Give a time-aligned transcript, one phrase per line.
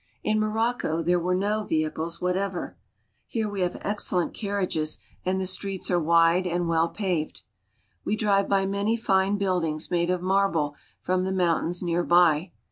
[0.23, 2.75] In Morocco there were no vehicles whatever.
[3.27, 7.43] Here we have excellent carriages, and the streets are wide and well paved.
[8.03, 12.51] We drive by many fine buildings made of marble from the mountains near by.